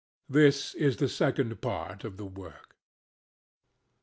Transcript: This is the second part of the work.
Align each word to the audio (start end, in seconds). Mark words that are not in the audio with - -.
This 0.27 0.73
is 0.73 0.97
the 0.97 1.07
second 1.07 1.61
part 1.61 2.03
of 2.03 2.17
the 2.17 2.25
work. 2.25 2.75